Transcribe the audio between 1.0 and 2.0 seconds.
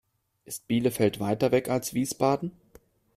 weiter weg als